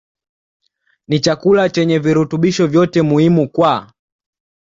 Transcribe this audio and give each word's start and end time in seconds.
ni 1.07 1.19
chakula 1.19 1.69
chenye 1.69 1.99
virutubisho 1.99 2.67
vyote 2.67 3.01
muhimu 3.01 3.49
kwa 3.49 3.93